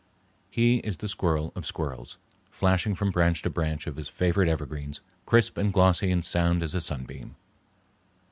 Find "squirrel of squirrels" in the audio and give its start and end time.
1.07-2.17